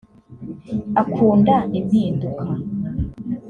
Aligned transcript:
Akunda 1.01 1.55
impinduka 1.79 2.47